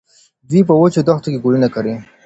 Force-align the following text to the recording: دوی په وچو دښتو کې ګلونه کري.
دوی 0.49 0.61
په 0.69 0.73
وچو 0.79 1.01
دښتو 1.07 1.27
کې 1.33 1.39
ګلونه 1.45 1.67
کري. 1.75 1.93